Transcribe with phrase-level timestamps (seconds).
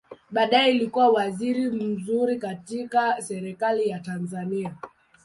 [0.31, 4.75] Baadaye alikua waziri mzuri katika Serikali ya Tanzania.